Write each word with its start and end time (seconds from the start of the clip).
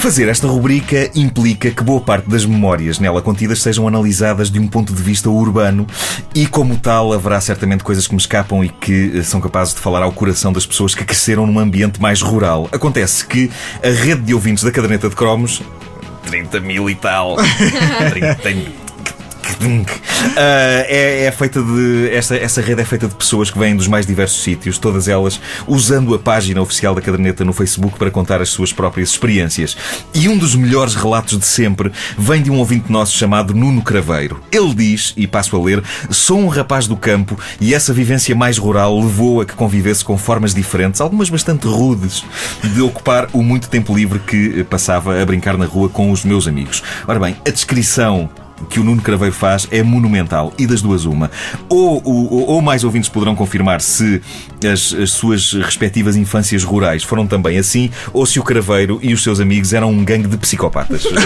Fazer 0.00 0.30
esta 0.30 0.48
rubrica 0.48 1.10
implica 1.14 1.70
que 1.70 1.84
boa 1.84 2.00
parte 2.00 2.26
das 2.26 2.46
memórias 2.46 2.98
nela 2.98 3.20
contidas 3.20 3.60
sejam 3.60 3.86
analisadas 3.86 4.50
de 4.50 4.58
um 4.58 4.66
ponto 4.66 4.94
de 4.94 5.02
vista 5.02 5.28
urbano 5.28 5.86
e, 6.34 6.46
como 6.46 6.78
tal, 6.78 7.12
haverá 7.12 7.38
certamente 7.38 7.84
coisas 7.84 8.06
que 8.06 8.14
me 8.14 8.18
escapam 8.18 8.64
e 8.64 8.70
que 8.70 9.18
eh, 9.18 9.22
são 9.22 9.42
capazes 9.42 9.74
de 9.74 9.80
falar 9.80 10.02
ao 10.02 10.10
coração 10.10 10.54
das 10.54 10.64
pessoas 10.64 10.94
que 10.94 11.04
cresceram 11.04 11.46
num 11.46 11.58
ambiente 11.58 12.00
mais 12.00 12.22
rural. 12.22 12.66
Acontece 12.72 13.26
que 13.26 13.50
a 13.84 13.90
rede 13.90 14.22
de 14.22 14.32
ouvintes 14.32 14.64
da 14.64 14.72
caderneta 14.72 15.06
de 15.06 15.14
cromos 15.14 15.60
30 16.22 16.60
mil 16.60 16.88
e 16.88 16.94
tal. 16.94 17.36
30, 18.10 18.36
Uh, 19.60 20.36
é, 20.36 21.24
é, 21.24 21.32
feita 21.32 21.62
de. 21.62 22.10
Essa, 22.12 22.36
essa 22.36 22.60
rede 22.60 22.80
é 22.82 22.84
feita 22.84 23.08
de 23.08 23.14
pessoas 23.14 23.50
que 23.50 23.58
vêm 23.58 23.74
dos 23.74 23.88
mais 23.88 24.06
diversos 24.06 24.42
sítios, 24.42 24.78
todas 24.78 25.08
elas 25.08 25.40
usando 25.66 26.14
a 26.14 26.18
página 26.18 26.60
oficial 26.60 26.94
da 26.94 27.00
caderneta 27.00 27.44
no 27.44 27.52
Facebook 27.52 27.98
para 27.98 28.10
contar 28.10 28.40
as 28.40 28.48
suas 28.50 28.72
próprias 28.72 29.10
experiências. 29.10 29.76
E 30.14 30.28
um 30.28 30.36
dos 30.36 30.54
melhores 30.54 30.94
relatos 30.94 31.38
de 31.38 31.46
sempre 31.46 31.90
vem 32.18 32.42
de 32.42 32.50
um 32.50 32.58
ouvinte 32.58 32.90
nosso 32.90 33.16
chamado 33.16 33.54
Nuno 33.54 33.82
Craveiro. 33.82 34.42
Ele 34.52 34.74
diz, 34.74 35.12
e 35.16 35.26
passo 35.26 35.56
a 35.56 35.62
ler: 35.62 35.82
Sou 36.10 36.38
um 36.38 36.48
rapaz 36.48 36.86
do 36.86 36.96
campo 36.96 37.38
e 37.60 37.74
essa 37.74 37.92
vivência 37.92 38.34
mais 38.34 38.58
rural 38.58 38.98
levou 39.00 39.40
a 39.40 39.46
que 39.46 39.54
convivesse 39.54 40.04
com 40.04 40.16
formas 40.16 40.54
diferentes, 40.54 41.00
algumas 41.00 41.28
bastante 41.30 41.66
rudes, 41.66 42.24
de 42.62 42.80
ocupar 42.80 43.28
o 43.32 43.42
muito 43.42 43.68
tempo 43.68 43.94
livre 43.94 44.18
que 44.18 44.64
passava 44.64 45.20
a 45.20 45.24
brincar 45.24 45.56
na 45.56 45.64
rua 45.64 45.88
com 45.88 46.10
os 46.10 46.24
meus 46.24 46.46
amigos. 46.46 46.82
Ora 47.06 47.18
bem, 47.18 47.36
a 47.46 47.50
descrição 47.50 48.28
que 48.68 48.80
o 48.80 48.84
Nuno 48.84 49.00
Craveiro 49.00 49.34
faz 49.34 49.66
é 49.70 49.82
monumental. 49.82 50.52
E 50.58 50.66
das 50.66 50.82
duas, 50.82 51.04
uma. 51.04 51.30
Ou, 51.68 52.02
ou, 52.04 52.50
ou 52.50 52.62
mais 52.62 52.84
ouvintes 52.84 53.08
poderão 53.08 53.34
confirmar 53.34 53.80
se 53.80 54.20
as, 54.64 54.92
as, 54.92 55.12
suas 55.12 55.52
respectivas 55.52 56.16
infâncias 56.16 56.62
rurais 56.62 57.02
foram 57.02 57.26
também 57.26 57.58
assim, 57.58 57.90
ou 58.12 58.26
se 58.26 58.38
o 58.38 58.42
Craveiro 58.42 58.98
e 59.02 59.12
os 59.12 59.22
seus 59.22 59.40
amigos 59.40 59.72
eram 59.72 59.90
um 59.90 60.04
gangue 60.04 60.28
de 60.28 60.36
psicopatas. 60.36 61.04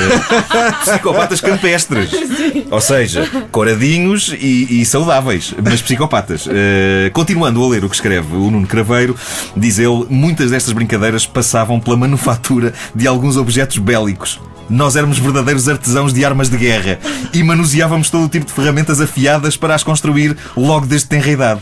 Eh, 0.54 0.72
psicopatas 0.84 1.40
campestres. 1.40 2.10
Ou 2.70 2.80
seja, 2.80 3.28
coradinhos 3.50 4.34
e, 4.38 4.80
e 4.80 4.84
saudáveis, 4.84 5.54
mas 5.62 5.80
psicopatas. 5.82 6.46
Uh, 6.46 7.10
continuando 7.12 7.62
a 7.62 7.68
ler 7.68 7.84
o 7.84 7.88
que 7.88 7.94
escreve 7.94 8.34
o 8.34 8.50
Nuno 8.50 8.66
Craveiro, 8.66 9.16
diz 9.56 9.78
ele: 9.78 10.06
muitas 10.08 10.50
destas 10.50 10.72
brincadeiras 10.72 11.26
passavam 11.26 11.80
pela 11.80 11.96
manufatura 11.96 12.72
de 12.94 13.06
alguns 13.06 13.36
objetos 13.36 13.78
bélicos 13.78 14.40
nós 14.68 14.96
éramos 14.96 15.18
verdadeiros 15.18 15.68
artesãos 15.68 16.12
de 16.12 16.24
armas 16.24 16.48
de 16.48 16.56
guerra 16.56 16.98
e 17.32 17.42
manuseávamos 17.42 18.10
todo 18.10 18.24
o 18.24 18.28
tipo 18.28 18.46
de 18.46 18.52
ferramentas 18.52 19.00
afiadas 19.00 19.56
para 19.56 19.74
as 19.74 19.82
construir 19.82 20.36
logo 20.56 20.86
desde 20.86 21.08
tenra 21.08 21.30
idade. 21.30 21.60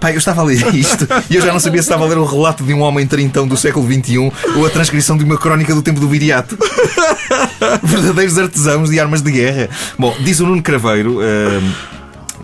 Pai, 0.00 0.12
eu 0.12 0.18
estava 0.18 0.42
a 0.42 0.44
ler 0.44 0.74
isto 0.74 1.08
e 1.30 1.36
eu 1.36 1.40
já 1.40 1.50
não 1.50 1.58
sabia 1.58 1.80
se 1.80 1.86
estava 1.86 2.04
a 2.04 2.08
ler 2.08 2.18
o 2.18 2.26
relato 2.26 2.62
de 2.62 2.74
um 2.74 2.82
homem 2.82 3.06
trintão 3.06 3.48
do 3.48 3.56
século 3.56 3.86
XXI 3.90 4.30
ou 4.54 4.66
a 4.66 4.68
transcrição 4.68 5.16
de 5.16 5.24
uma 5.24 5.38
crónica 5.38 5.74
do 5.74 5.80
tempo 5.80 5.98
do 5.98 6.06
viriato. 6.06 6.58
Verdadeiros 7.82 8.36
artesãos 8.36 8.90
de 8.90 9.00
armas 9.00 9.22
de 9.22 9.32
guerra. 9.32 9.70
Bom, 9.98 10.14
diz 10.20 10.40
o 10.40 10.46
Nuno 10.46 10.62
Craveiro. 10.62 11.20
Uh, 11.20 11.94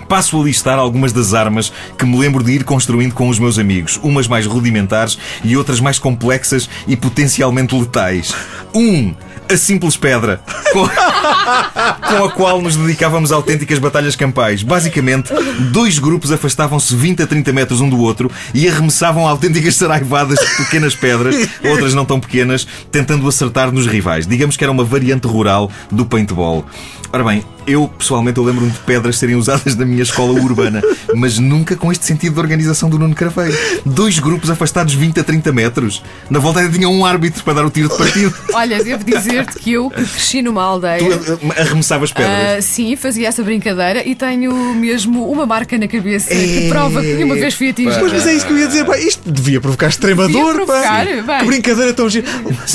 passo 0.08 0.40
a 0.40 0.44
listar 0.44 0.78
algumas 0.78 1.12
das 1.12 1.34
armas 1.34 1.72
que 1.96 2.04
me 2.04 2.18
lembro 2.18 2.42
de 2.42 2.50
ir 2.50 2.64
construindo 2.64 3.12
com 3.12 3.28
os 3.28 3.38
meus 3.38 3.60
amigos, 3.60 4.00
umas 4.02 4.26
mais 4.26 4.44
rudimentares 4.44 5.16
e 5.44 5.56
outras 5.56 5.78
mais 5.78 6.00
complexas 6.00 6.68
e 6.88 6.96
potencialmente 6.96 7.78
letais. 7.78 8.34
Um, 8.74 9.14
a 9.50 9.56
simples 9.56 9.96
pedra 9.96 10.40
com, 10.72 10.86
com, 10.86 12.24
a 12.24 12.30
qual 12.30 12.62
nos 12.62 12.76
dedicávamos 12.76 13.32
a 13.32 13.34
autênticas 13.34 13.78
batalhas 13.78 14.14
campais. 14.14 14.62
Basicamente, 14.62 15.32
dois 15.72 15.98
grupos 15.98 16.30
afastavam-se 16.30 16.94
20 16.94 17.22
a 17.22 17.26
30 17.26 17.52
metros 17.52 17.80
um 17.80 17.88
do 17.88 17.98
outro 17.98 18.30
e 18.54 18.68
arremessavam 18.68 19.26
autênticas 19.26 19.74
saraivadas 19.74 20.38
de 20.38 20.56
pequenas 20.56 20.94
pedras, 20.94 21.48
outras 21.64 21.94
não 21.94 22.04
tão 22.04 22.20
pequenas, 22.20 22.66
tentando 22.92 23.26
acertar 23.28 23.72
nos 23.72 23.86
rivais. 23.86 24.26
Digamos 24.26 24.56
que 24.56 24.64
era 24.64 24.72
uma 24.72 24.84
variante 24.84 25.26
rural 25.26 25.70
do 25.90 26.06
paintball. 26.06 26.64
Ora 27.12 27.24
bem, 27.24 27.44
eu 27.70 27.88
pessoalmente 27.88 28.38
eu 28.38 28.44
lembro-me 28.44 28.70
de 28.70 28.78
pedras 28.80 29.18
serem 29.18 29.36
usadas 29.36 29.76
na 29.76 29.84
minha 29.84 30.02
escola 30.02 30.32
urbana, 30.32 30.82
mas 31.14 31.38
nunca 31.38 31.76
com 31.76 31.92
este 31.92 32.04
sentido 32.04 32.34
de 32.34 32.40
organização 32.40 32.88
do 32.88 32.98
Nuno 32.98 33.14
Craveiro. 33.14 33.56
Dois 33.84 34.18
grupos 34.18 34.50
afastados 34.50 34.94
20 34.94 35.20
a 35.20 35.24
30 35.24 35.52
metros. 35.52 36.02
Na 36.28 36.38
volta 36.38 36.60
ainda 36.60 36.72
tinha 36.72 36.88
um 36.88 37.04
árbitro 37.04 37.42
para 37.44 37.54
dar 37.54 37.64
o 37.64 37.70
tiro 37.70 37.88
de 37.88 37.96
partido. 37.96 38.34
Olha, 38.52 38.82
devo 38.82 39.04
dizer-te 39.04 39.58
que 39.58 39.72
eu 39.72 39.90
cresci 39.90 40.42
numa 40.42 40.62
aldeia. 40.62 40.98
Tu 40.98 41.40
arremessavas 41.56 42.12
pedras? 42.12 42.58
Uh, 42.58 42.62
sim, 42.62 42.96
fazia 42.96 43.28
essa 43.28 43.42
brincadeira 43.42 44.06
e 44.06 44.14
tenho 44.14 44.74
mesmo 44.74 45.30
uma 45.30 45.46
marca 45.46 45.78
na 45.78 45.88
cabeça 45.88 46.30
que 46.30 46.68
prova 46.68 47.00
que 47.00 47.24
uma 47.24 47.34
vez 47.34 47.54
fui 47.54 47.70
atingida. 47.70 48.00
Mas, 48.02 48.12
mas 48.12 48.26
é 48.26 48.34
isso 48.34 48.46
que 48.46 48.52
eu 48.52 48.58
ia 48.58 48.66
dizer, 48.66 48.84
pá, 48.84 48.98
isto 48.98 49.30
devia 49.30 49.60
provocar 49.60 49.88
extrema 49.88 50.28
dor, 50.28 50.54
provocar, 50.54 51.06
pá. 51.26 51.38
Que 51.40 51.46
brincadeira 51.46 51.92
tão 51.92 52.08
gira. 52.08 52.26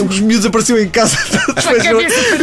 Os 0.09 0.19
miúdos 0.19 0.45
apareciam 0.45 0.79
em 0.79 0.89
casa, 0.89 1.17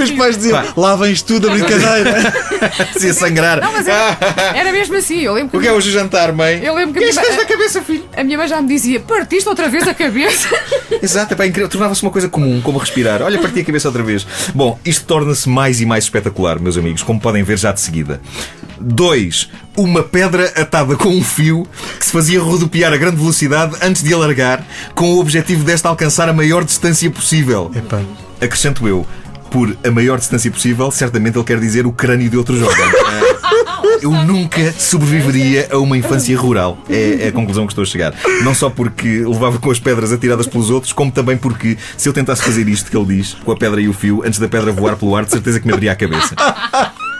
os 0.02 0.10
pais 0.12 0.36
diziam: 0.36 0.62
lá 0.76 0.96
vens 0.96 1.22
tu 1.22 1.40
da 1.40 1.50
brincadeira. 1.50 2.32
Se 2.96 3.06
ia 3.06 3.14
sangrar. 3.14 3.60
Não, 3.60 3.72
mas 3.72 3.86
era, 3.86 4.16
era 4.54 4.72
mesmo 4.72 4.96
assim. 4.96 5.20
Eu 5.20 5.34
lembro 5.34 5.50
que 5.50 5.56
o 5.56 5.60
que 5.60 5.68
é 5.68 5.72
hoje 5.72 5.90
jantar, 5.90 6.32
mãe? 6.32 6.60
Eu 6.62 6.74
lembro 6.74 6.92
que 6.92 6.98
a 6.98 7.08
minha, 7.08 7.36
da 7.36 7.44
cabeça, 7.46 7.82
filho? 7.82 8.04
A 8.16 8.24
minha 8.24 8.38
mãe 8.38 8.48
já 8.48 8.60
me 8.60 8.68
dizia: 8.68 9.00
partiste 9.00 9.48
outra 9.48 9.68
vez 9.68 9.86
a 9.86 9.94
cabeça. 9.94 10.48
Exato, 11.02 11.34
é 11.34 11.36
pá, 11.36 11.46
incrível. 11.46 11.68
Tornava-se 11.68 12.02
uma 12.02 12.10
coisa 12.10 12.28
comum, 12.28 12.60
como 12.60 12.78
respirar. 12.78 13.22
Olha, 13.22 13.38
parti 13.40 13.60
a 13.60 13.64
cabeça 13.64 13.88
outra 13.88 14.02
vez. 14.02 14.26
Bom, 14.54 14.78
isto 14.84 15.04
torna-se 15.06 15.48
mais 15.48 15.80
e 15.80 15.86
mais 15.86 16.04
espetacular, 16.04 16.58
meus 16.58 16.76
amigos, 16.76 17.02
como 17.02 17.20
podem 17.20 17.42
ver 17.42 17.58
já 17.58 17.72
de 17.72 17.80
seguida. 17.80 18.20
2. 18.80 19.50
Uma 19.76 20.02
pedra 20.02 20.52
atada 20.56 20.96
com 20.96 21.08
um 21.08 21.22
fio 21.22 21.66
que 21.98 22.04
se 22.04 22.12
fazia 22.12 22.40
rodopiar 22.40 22.92
a 22.92 22.96
grande 22.96 23.16
velocidade 23.16 23.76
antes 23.80 24.02
de 24.02 24.12
alargar, 24.12 24.64
com 24.94 25.14
o 25.14 25.20
objetivo 25.20 25.64
desta 25.64 25.88
alcançar 25.88 26.28
a 26.28 26.32
maior 26.32 26.64
distância 26.64 27.10
possível. 27.10 27.70
Epá. 27.74 28.00
Acrescento 28.40 28.86
eu, 28.88 29.06
por 29.52 29.76
a 29.86 29.90
maior 29.90 30.18
distância 30.18 30.50
possível, 30.50 30.90
certamente 30.90 31.36
ele 31.36 31.44
quer 31.44 31.60
dizer 31.60 31.86
o 31.86 31.92
crânio 31.92 32.28
de 32.30 32.36
outro 32.36 32.56
jovem. 32.56 32.74
Eu 34.00 34.10
nunca 34.10 34.72
sobreviveria 34.72 35.68
a 35.70 35.78
uma 35.78 35.96
infância 35.96 36.36
rural. 36.36 36.76
É, 36.88 37.26
é 37.26 37.28
a 37.28 37.32
conclusão 37.32 37.66
que 37.66 37.72
estou 37.72 37.82
a 37.82 37.86
chegar. 37.86 38.12
Não 38.42 38.52
só 38.52 38.68
porque 38.68 39.20
levava 39.24 39.58
com 39.58 39.70
as 39.70 39.78
pedras 39.78 40.10
atiradas 40.10 40.46
pelos 40.48 40.70
outros, 40.70 40.92
como 40.92 41.12
também 41.12 41.36
porque 41.36 41.76
se 41.96 42.08
eu 42.08 42.12
tentasse 42.12 42.42
fazer 42.42 42.66
isto 42.68 42.90
que 42.90 42.96
ele 42.96 43.16
diz, 43.16 43.34
com 43.34 43.52
a 43.52 43.56
pedra 43.56 43.80
e 43.80 43.88
o 43.88 43.92
fio, 43.92 44.22
antes 44.24 44.40
da 44.40 44.48
pedra 44.48 44.72
voar 44.72 44.96
pelo 44.96 45.14
ar, 45.14 45.24
de 45.24 45.30
certeza 45.30 45.60
que 45.60 45.66
me 45.66 45.72
abria 45.72 45.92
a 45.92 45.94
cabeça. 45.94 46.34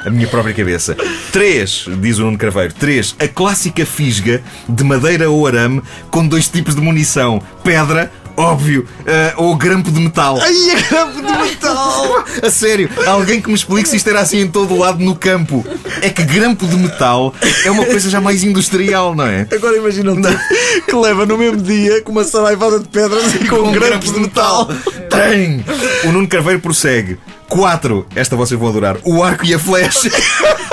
A 0.04 0.10
minha 0.10 0.26
própria 0.26 0.53
cabeça. 0.53 0.97
3, 1.31 1.87
diz 2.00 2.19
o 2.19 2.22
Nuno 2.22 2.37
Craveiro. 2.37 2.75
3. 2.75 3.14
A 3.20 3.28
clássica 3.28 3.87
fisga 3.87 4.43
de 4.69 4.82
madeira 4.82 5.31
ou 5.31 5.47
arame 5.47 5.81
com 6.10 6.26
dois 6.26 6.49
tipos 6.49 6.75
de 6.75 6.81
munição: 6.81 7.41
pedra 7.62 8.10
Óbvio, 8.37 8.87
uh, 9.00 9.43
ou 9.43 9.56
grampo 9.56 9.91
de 9.91 10.00
metal. 10.00 10.38
Ai, 10.41 10.70
é 10.70 10.82
grampo 10.82 11.20
de 11.20 11.32
metal! 11.32 12.25
a 12.43 12.50
sério, 12.50 12.88
alguém 13.06 13.41
que 13.41 13.48
me 13.48 13.54
explique 13.54 13.88
se 13.88 13.97
isto 13.97 14.09
era 14.09 14.20
assim 14.20 14.41
em 14.41 14.48
todo 14.48 14.75
o 14.75 14.78
lado 14.78 15.03
no 15.03 15.15
campo. 15.15 15.65
É 16.00 16.09
que 16.09 16.25
grampo 16.25 16.66
de 16.66 16.76
metal 16.76 17.34
é 17.65 17.70
uma 17.70 17.84
coisa 17.84 18.09
já 18.09 18.20
mais 18.20 18.43
industrial, 18.43 19.15
não 19.15 19.26
é? 19.26 19.47
Agora 19.53 19.76
imagina 19.76 20.12
um 20.12 20.20
tipo 20.20 20.38
que 20.87 20.97
leva 20.97 21.26
no 21.26 21.37
mesmo 21.37 21.62
dia 21.62 22.00
com 22.03 22.12
uma 22.12 22.25
saraivada 22.25 22.78
de 22.78 22.88
pedras 22.88 23.34
e 23.34 23.47
com, 23.47 23.56
com 23.56 23.72
grampos 23.72 24.12
de 24.12 24.20
metal. 24.20 24.69
Tem! 25.10 25.64
O 26.04 26.12
Nuno 26.12 26.28
Carveiro 26.28 26.60
prossegue. 26.60 27.19
4. 27.49 28.06
Esta 28.14 28.35
vocês 28.35 28.58
vão 28.58 28.70
adorar. 28.70 28.96
O 29.05 29.23
arco 29.23 29.44
e 29.44 29.52
a 29.52 29.58
flecha. 29.58 30.08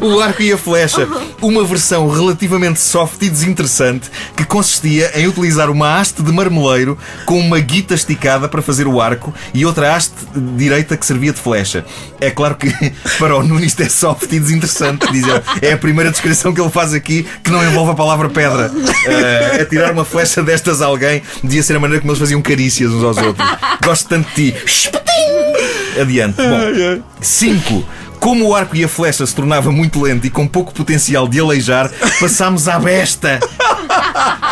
o 0.00 0.20
arco 0.20 0.42
e 0.42 0.52
a 0.52 0.56
flecha. 0.56 1.06
Uma 1.40 1.64
versão 1.64 2.08
relativamente 2.08 2.80
soft 2.80 3.22
e 3.22 3.30
desinteressante 3.30 4.10
que 4.36 4.44
consistia 4.44 5.12
em 5.14 5.28
utilizar 5.28 5.70
uma 5.70 5.98
haste 5.98 6.20
de 6.22 6.32
marmeleiro 6.32 6.98
com 7.24 7.38
uma 7.38 7.60
guita 7.60 7.94
esticada 7.94 8.48
para 8.48 8.60
fazer 8.60 8.88
o 8.88 9.00
arco 9.00 9.32
e 9.54 9.64
outra 9.64 9.94
haste 9.94 10.14
direita 10.56 10.96
que 10.96 11.06
servia 11.06 11.32
de 11.32 11.38
flecha. 11.38 11.84
É 12.20 12.30
claro 12.30 12.56
que 12.56 12.68
para 13.18 13.36
o 13.36 13.42
Nuno 13.42 13.64
isto 13.64 13.80
é 13.82 13.88
soft 13.88 14.32
e 14.32 14.40
desinteressante, 14.40 15.10
diz 15.12 15.24
ele. 15.26 15.42
É 15.62 15.72
a 15.72 15.78
primeira 15.78 16.10
descrição 16.10 16.52
que 16.52 16.60
ele 16.60 16.70
faz 16.70 16.92
aqui 16.92 17.24
que 17.44 17.50
não 17.50 17.64
envolve 17.64 17.92
a 17.92 17.94
palavra 17.94 18.28
pedra. 18.28 18.70
Uh, 18.72 19.64
tirar 19.68 19.92
uma 19.92 20.04
flecha 20.04 20.42
destas 20.42 20.82
a 20.82 20.86
alguém 20.86 21.22
devia 21.42 21.62
ser 21.62 21.76
a 21.76 21.80
maneira 21.80 22.00
como 22.00 22.10
eles 22.10 22.18
faziam 22.18 22.42
carícias 22.42 22.90
uns 22.90 23.04
aos 23.04 23.16
outros. 23.16 23.48
Gosto 23.84 24.08
tanto 24.08 24.28
de 24.34 24.52
ti. 24.52 24.90
Adiante. 26.00 26.36
Bom, 26.36 27.02
5. 27.20 27.97
Como 28.20 28.48
o 28.48 28.54
arco 28.54 28.76
e 28.76 28.84
a 28.84 28.88
flecha 28.88 29.26
se 29.26 29.34
tornava 29.34 29.70
muito 29.70 30.00
lento 30.00 30.26
e 30.26 30.30
com 30.30 30.46
pouco 30.46 30.72
potencial 30.72 31.28
de 31.28 31.40
aleijar, 31.40 31.90
passámos 32.20 32.68
à 32.68 32.78
besta. 32.78 33.38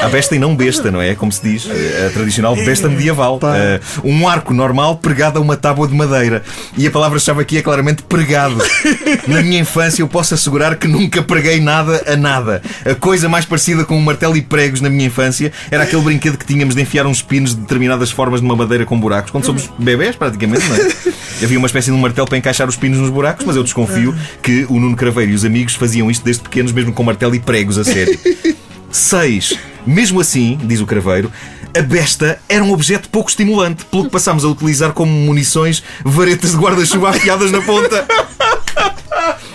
A 0.00 0.08
besta 0.08 0.36
e 0.36 0.38
não 0.38 0.54
besta, 0.54 0.90
não 0.90 1.00
é? 1.00 1.14
Como 1.14 1.32
se 1.32 1.42
diz, 1.42 1.66
a 1.66 2.10
tradicional 2.10 2.54
besta 2.56 2.88
medieval. 2.88 3.38
Uh, 3.42 4.08
um 4.08 4.28
arco 4.28 4.52
normal 4.52 4.96
pregado 4.96 5.38
a 5.38 5.42
uma 5.42 5.56
tábua 5.56 5.88
de 5.88 5.94
madeira. 5.94 6.42
E 6.76 6.86
a 6.86 6.90
palavra-chave 6.90 7.40
aqui 7.40 7.58
é 7.58 7.62
claramente 7.62 8.02
pregado. 8.02 8.56
Na 9.26 9.42
minha 9.42 9.60
infância 9.60 10.02
eu 10.02 10.08
posso 10.08 10.34
assegurar 10.34 10.76
que 10.76 10.86
nunca 10.86 11.22
preguei 11.22 11.60
nada 11.60 12.02
a 12.06 12.16
nada. 12.16 12.62
A 12.84 12.94
coisa 12.94 13.28
mais 13.28 13.44
parecida 13.44 13.84
com 13.84 13.96
um 13.96 14.00
martelo 14.00 14.36
e 14.36 14.42
pregos 14.42 14.80
na 14.80 14.90
minha 14.90 15.06
infância 15.06 15.52
era 15.70 15.84
aquele 15.84 16.02
brinquedo 16.02 16.36
que 16.36 16.44
tínhamos 16.44 16.74
de 16.74 16.82
enfiar 16.82 17.06
uns 17.06 17.22
pinos 17.22 17.54
de 17.54 17.60
determinadas 17.60 18.10
formas 18.10 18.40
numa 18.40 18.56
madeira 18.56 18.84
com 18.84 18.98
buracos. 18.98 19.30
Quando 19.30 19.44
somos 19.44 19.70
bebés, 19.78 20.16
praticamente, 20.16 20.66
não 20.68 20.76
é? 20.76 21.14
Havia 21.42 21.58
uma 21.58 21.66
espécie 21.66 21.90
de 21.90 21.96
um 21.96 22.00
martelo 22.00 22.26
para 22.26 22.38
encaixar 22.38 22.68
os 22.68 22.76
pinos 22.76 22.98
nos 22.98 23.10
buracos, 23.10 23.44
mas 23.44 23.56
eu 23.56 23.62
desconfio 23.62 24.14
que 24.42 24.66
o 24.68 24.78
Nuno 24.78 24.96
Craveiro 24.96 25.32
e 25.32 25.34
os 25.34 25.44
amigos 25.44 25.74
faziam 25.74 26.10
isto 26.10 26.24
desde 26.24 26.42
pequenos, 26.42 26.72
mesmo 26.72 26.92
com 26.92 27.02
martelo 27.02 27.34
e 27.34 27.40
pregos 27.40 27.78
a 27.78 27.84
sério. 27.84 28.18
6. 28.94 29.58
Mesmo 29.84 30.20
assim, 30.20 30.58
diz 30.62 30.80
o 30.80 30.86
Craveiro, 30.86 31.30
a 31.76 31.82
besta 31.82 32.38
era 32.48 32.62
um 32.62 32.72
objeto 32.72 33.08
pouco 33.08 33.28
estimulante, 33.28 33.84
pelo 33.86 34.04
que 34.04 34.10
passámos 34.10 34.44
a 34.44 34.48
utilizar 34.48 34.92
como 34.92 35.10
munições 35.10 35.82
varetas 36.04 36.52
de 36.52 36.56
guarda-chuva 36.56 37.10
afiadas 37.10 37.50
na 37.50 37.60
ponta. 37.60 38.06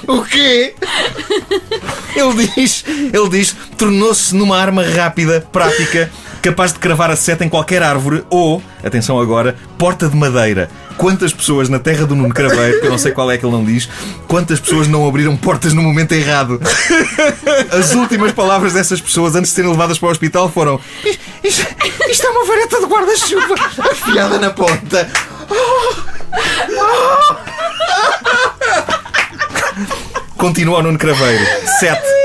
O 0.07 0.24
quê? 0.24 0.74
Ele 2.15 2.47
diz, 2.56 2.83
ele 2.88 3.30
diz, 3.30 3.56
tornou-se 3.77 4.36
numa 4.36 4.57
arma 4.57 4.83
rápida, 4.83 5.47
prática, 5.51 6.09
capaz 6.42 6.74
de 6.74 6.80
cravar 6.80 7.12
a 7.12 7.15
seta 7.15 7.45
em 7.45 7.50
qualquer 7.50 7.83
árvore 7.83 8.24
ou, 8.27 8.63
atenção 8.83 9.19
agora, 9.19 9.56
porta 9.77 10.09
de 10.09 10.15
madeira. 10.15 10.68
Quantas 11.00 11.31
pessoas 11.31 11.69
na 11.69 11.80
terra 11.80 12.06
do 12.06 12.13
Nuno 12.13 12.34
Craveiro, 12.34 12.81
que 12.81 12.86
eu 12.86 12.92
não 12.92 12.98
sei 12.98 13.13
qual 13.13 13.31
é 13.31 13.38
que 13.38 13.46
ele 13.46 13.54
não 13.54 13.63
diz, 13.63 13.88
quantas 14.28 14.60
pessoas 14.60 14.86
não 14.86 15.07
abriram 15.07 15.38
portas 15.38 15.74
no 15.74 15.81
momento 15.81 16.12
errado? 16.12 16.60
As 17.72 17.94
últimas 17.94 18.34
palavras 18.34 18.74
dessas 18.74 19.00
pessoas 19.00 19.34
antes 19.34 19.51
de 19.51 19.56
serem 19.56 19.72
levadas 19.72 19.98
para 19.98 20.10
o 20.10 20.12
hospital 20.12 20.51
foram: 20.51 20.78
Isto, 21.42 21.66
isto 22.10 22.28
é 22.28 22.30
uma 22.30 22.46
vareta 22.46 22.81
de 22.81 22.86
guarda-chuva 22.86 23.56
afiada 23.90 24.40
na 24.40 24.50
ponta. 24.50 25.10
Continua 30.36 30.80
o 30.80 30.84
Nuno 30.84 30.98
Craveiro. 30.98 31.45
7. 31.80 32.19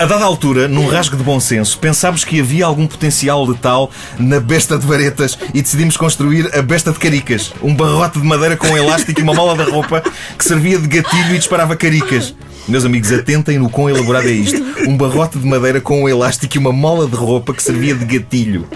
A 0.00 0.06
dada 0.06 0.24
altura, 0.24 0.66
num 0.66 0.86
rasgo 0.86 1.14
de 1.14 1.22
bom 1.22 1.38
senso, 1.38 1.78
pensámos 1.78 2.24
que 2.24 2.40
havia 2.40 2.64
algum 2.64 2.86
potencial 2.86 3.44
letal 3.44 3.90
na 4.18 4.40
besta 4.40 4.78
de 4.78 4.86
varetas 4.86 5.38
e 5.52 5.60
decidimos 5.60 5.94
construir 5.94 6.48
a 6.56 6.62
besta 6.62 6.90
de 6.90 6.98
caricas. 6.98 7.52
Um 7.62 7.74
barrote 7.74 8.18
de 8.18 8.24
madeira 8.26 8.56
com 8.56 8.68
um 8.68 8.78
elástico 8.78 9.20
e 9.20 9.22
uma 9.22 9.34
mola 9.34 9.62
de 9.62 9.70
roupa 9.70 10.02
que 10.38 10.42
servia 10.42 10.78
de 10.78 10.88
gatilho 10.88 11.34
e 11.34 11.36
disparava 11.36 11.76
caricas. 11.76 12.34
Meus 12.66 12.86
amigos, 12.86 13.12
atentem 13.12 13.58
no 13.58 13.68
quão 13.68 13.90
elaborado 13.90 14.26
é 14.26 14.32
isto. 14.32 14.62
Um 14.88 14.96
barrote 14.96 15.38
de 15.38 15.46
madeira 15.46 15.82
com 15.82 16.04
um 16.04 16.08
elástico 16.08 16.56
e 16.56 16.58
uma 16.58 16.72
mola 16.72 17.06
de 17.06 17.16
roupa 17.16 17.52
que 17.52 17.62
servia 17.62 17.94
de 17.94 18.06
gatilho. 18.06 18.66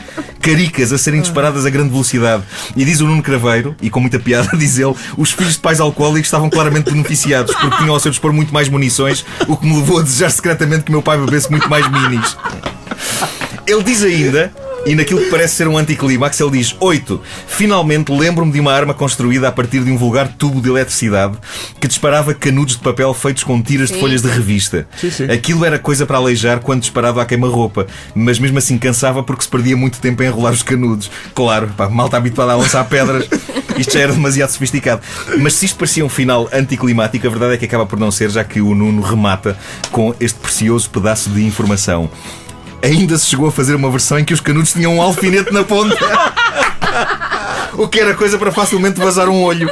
Caricas 0.44 0.93
a 0.93 0.99
serem 0.99 1.23
disparadas 1.23 1.64
a 1.64 1.70
grande 1.70 1.88
velocidade. 1.88 2.43
E 2.76 2.85
diz 2.85 3.00
o 3.00 3.06
Nuno 3.06 3.23
Craveiro, 3.23 3.75
e 3.81 3.88
com 3.88 3.99
muita 3.99 4.19
piada 4.19 4.50
diz 4.58 4.79
ele, 4.79 4.94
os 5.17 5.32
filhos 5.32 5.55
de 5.55 5.58
pais 5.58 5.81
alcoólicos 5.81 6.26
estavam 6.26 6.50
claramente 6.50 6.91
beneficiados 6.91 7.55
porque 7.55 7.79
tinham 7.79 7.94
ao 7.94 8.00
seu 8.00 8.11
dispor 8.11 8.31
muito 8.31 8.52
mais 8.52 8.69
munições, 8.69 9.25
o 9.49 9.56
que 9.56 9.67
me 9.67 9.75
levou 9.76 10.00
a 10.00 10.02
desejar 10.02 10.29
secretamente 10.29 10.85
que 10.85 10.93
meu 10.93 11.00
pai 11.00 11.17
bebesse 11.17 11.50
muito 11.50 11.69
mais 11.70 11.91
minis. 11.91 12.37
Ele 13.67 13.82
diz 13.82 14.02
ainda 14.02 14.52
e 14.86 14.94
naquilo 14.94 15.20
que 15.20 15.31
parece 15.31 15.54
ser 15.56 15.69
um 15.69 15.78
anticlímax, 15.78 16.40
ele 16.40 16.50
diz: 16.52 16.76
8. 16.78 17.20
Finalmente 17.46 18.12
lembro-me 18.12 18.52
de 18.52 18.60
uma 18.60 18.72
arma 18.72 18.94
construída 18.94 19.48
a 19.48 19.52
partir 19.52 19.81
de 19.81 19.90
um 19.90 19.96
vulgar 19.96 20.28
tubo 20.28 20.60
de 20.60 20.69
eletricidade 20.69 21.36
que 21.81 21.88
disparava 21.88 22.34
canudos 22.34 22.76
de 22.76 22.82
papel 22.82 23.12
feitos 23.14 23.44
com 23.44 23.60
tiras 23.62 23.88
sim. 23.88 23.94
de 23.94 24.00
folhas 24.00 24.22
de 24.22 24.28
revista. 24.28 24.86
Sim, 24.96 25.10
sim. 25.10 25.25
Aquilo 25.25 25.64
era 25.64 25.78
coisa 25.78 26.04
para 26.04 26.19
aleijar 26.19 26.60
quando 26.60 26.81
disparado 26.81 27.20
à 27.20 27.26
queima-roupa, 27.26 27.86
mas 28.14 28.38
mesmo 28.38 28.58
assim 28.58 28.78
cansava 28.78 29.22
porque 29.22 29.42
se 29.42 29.48
perdia 29.48 29.76
muito 29.76 29.98
tempo 30.00 30.22
a 30.22 30.26
enrolar 30.26 30.52
os 30.52 30.62
canudos. 30.62 31.10
Claro, 31.34 31.69
pá, 31.76 31.88
mal 31.88 32.06
está 32.06 32.19
habituado 32.19 32.50
a 32.50 32.56
lançar 32.56 32.84
pedras. 32.84 33.28
Isto 33.78 33.94
já 33.94 34.00
era 34.00 34.12
demasiado 34.12 34.50
sofisticado. 34.50 35.02
Mas 35.38 35.54
se 35.54 35.66
isto 35.66 35.76
parecia 35.76 36.04
um 36.04 36.08
final 36.08 36.48
anticlimático, 36.52 37.26
a 37.26 37.30
verdade 37.30 37.54
é 37.54 37.56
que 37.56 37.64
acaba 37.64 37.84
por 37.84 37.98
não 37.98 38.08
ser, 38.10 38.30
já 38.30 38.44
que 38.44 38.60
o 38.60 38.72
Nuno 38.72 39.02
remata 39.02 39.58
com 39.90 40.14
este 40.20 40.38
precioso 40.38 40.88
pedaço 40.90 41.28
de 41.30 41.44
informação 41.44 42.08
ainda 42.84 43.16
se 43.16 43.26
chegou 43.26 43.48
a 43.48 43.52
fazer 43.52 43.75
uma 43.75 43.90
versão 43.90 44.19
em 44.19 44.25
que 44.25 44.34
os 44.34 44.40
canudos 44.40 44.72
tinham 44.72 44.96
um 44.96 45.02
alfinete 45.02 45.52
na 45.52 45.64
ponta. 45.64 45.96
o 47.75 47.88
que 47.88 47.98
era 47.98 48.14
coisa 48.14 48.38
para 48.38 48.52
facilmente 48.52 49.00
vazar 49.00 49.28
um 49.28 49.42
olho. 49.42 49.70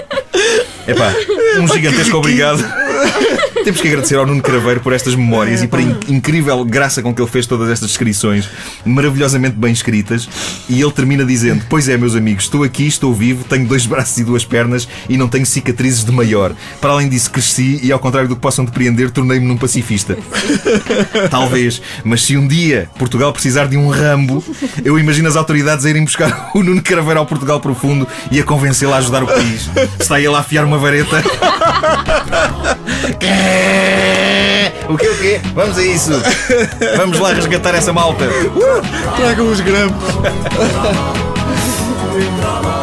Epá, 0.86 1.12
um 1.60 1.68
gigantesco 1.68 2.16
obrigado. 2.16 2.64
Temos 3.64 3.80
que 3.80 3.86
agradecer 3.86 4.16
ao 4.16 4.26
Nuno 4.26 4.42
Craveiro 4.42 4.80
por 4.80 4.92
estas 4.92 5.14
memórias 5.14 5.62
e 5.62 5.68
pela 5.68 5.82
incrível 6.08 6.64
graça 6.64 7.00
com 7.00 7.14
que 7.14 7.22
ele 7.22 7.30
fez 7.30 7.46
todas 7.46 7.70
estas 7.70 7.88
descrições, 7.88 8.48
maravilhosamente 8.84 9.56
bem 9.56 9.72
escritas. 9.72 10.28
E 10.68 10.80
ele 10.80 10.90
termina 10.90 11.24
dizendo: 11.24 11.64
Pois 11.68 11.88
é, 11.88 11.96
meus 11.96 12.16
amigos, 12.16 12.44
estou 12.44 12.64
aqui, 12.64 12.86
estou 12.86 13.14
vivo, 13.14 13.44
tenho 13.44 13.66
dois 13.66 13.86
braços 13.86 14.18
e 14.18 14.24
duas 14.24 14.44
pernas 14.44 14.88
e 15.08 15.16
não 15.16 15.28
tenho 15.28 15.46
cicatrizes 15.46 16.04
de 16.04 16.10
maior. 16.10 16.52
Para 16.80 16.90
além 16.92 17.08
disso, 17.08 17.30
cresci 17.30 17.78
e, 17.82 17.92
ao 17.92 17.98
contrário 17.98 18.28
do 18.28 18.34
que 18.34 18.42
possam 18.42 18.64
depreender, 18.64 19.10
tornei-me 19.10 19.46
num 19.46 19.56
pacifista. 19.56 20.18
Talvez, 21.30 21.80
mas 22.04 22.22
se 22.22 22.36
um 22.36 22.48
dia 22.48 22.90
Portugal 22.98 23.32
precisar 23.32 23.66
de 23.66 23.76
um 23.76 23.88
Rambo, 23.88 24.44
eu 24.84 24.98
imagino 24.98 25.28
as 25.28 25.36
autoridades 25.36 25.86
a 25.86 25.90
irem 25.90 26.04
buscar 26.04 26.50
o 26.54 26.62
Nuno 26.62 26.82
Craveiro 26.82 27.20
ao 27.20 27.26
Portugal 27.26 27.60
profundo 27.60 28.08
e 28.30 28.40
a 28.40 28.44
convencê-lo 28.44 28.92
a 28.92 28.96
ajudar 28.96 29.22
o 29.22 29.26
país. 29.26 29.70
Está 30.00 30.18
ele 30.18 30.34
a 30.34 30.38
afiar 30.38 30.64
uma 30.64 30.78
vareta. 30.78 31.22
O 34.88 34.96
que 34.96 35.06
o 35.06 35.18
quê? 35.18 35.40
Vamos 35.54 35.78
a 35.78 35.82
isso. 35.82 36.10
Vamos 36.96 37.18
lá 37.18 37.32
resgatar 37.32 37.74
essa 37.74 37.92
malta. 37.92 38.24
Uh, 38.24 38.82
Tragam 39.16 39.48
os 39.48 39.60
grampos. 39.60 40.02